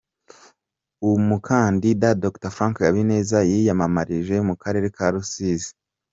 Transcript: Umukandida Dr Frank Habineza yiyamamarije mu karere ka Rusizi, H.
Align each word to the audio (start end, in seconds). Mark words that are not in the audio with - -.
Umukandida 1.09 2.07
Dr 2.23 2.51
Frank 2.55 2.75
Habineza 2.87 3.37
yiyamamarije 3.51 4.35
mu 4.47 4.55
karere 4.61 4.87
ka 4.95 5.07
Rusizi, 5.13 5.69
H. 5.73 5.73